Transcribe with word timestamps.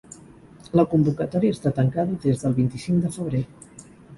La 0.79 0.85
convocatòria 0.93 1.55
està 1.57 1.73
tancada 1.81 2.17
des 2.27 2.43
del 2.47 2.59
vint-i-cinc 2.63 3.07
de 3.07 3.13
febrer. 3.19 3.47